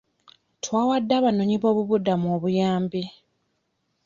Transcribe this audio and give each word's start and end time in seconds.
Twawadde 0.63 1.13
abanoonyiboobubudamu 1.19 2.27
obuyambi. 2.35 3.03